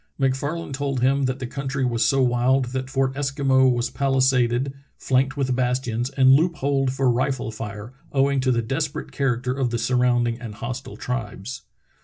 [0.17, 5.37] MacFarlane told him that the country was so wild that Fort Eskimo was palisaded, flanked
[5.37, 9.77] with bastions, and loop holed for rifle fire, owing to the desperate character of the
[9.77, 11.61] surrounding and hostile tribes.